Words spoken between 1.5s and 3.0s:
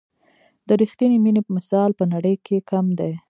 مثال په نړۍ کې کم